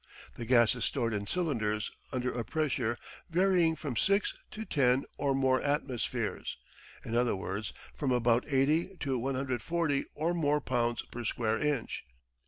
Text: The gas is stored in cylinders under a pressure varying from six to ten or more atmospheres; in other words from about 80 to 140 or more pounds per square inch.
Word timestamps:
The 0.33 0.47
gas 0.47 0.73
is 0.73 0.83
stored 0.83 1.13
in 1.13 1.27
cylinders 1.27 1.91
under 2.11 2.31
a 2.33 2.43
pressure 2.43 2.97
varying 3.29 3.75
from 3.75 3.95
six 3.95 4.33
to 4.49 4.65
ten 4.65 5.05
or 5.15 5.35
more 5.35 5.61
atmospheres; 5.61 6.57
in 7.05 7.15
other 7.15 7.35
words 7.35 7.71
from 7.93 8.11
about 8.11 8.43
80 8.47 8.97
to 9.01 9.19
140 9.19 10.05
or 10.15 10.33
more 10.33 10.59
pounds 10.59 11.03
per 11.03 11.23
square 11.23 11.59
inch. 11.59 12.03